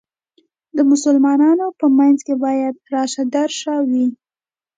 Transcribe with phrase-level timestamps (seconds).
[0.77, 4.07] د مسلمانانو په منځ کې باید راشه درشه وي.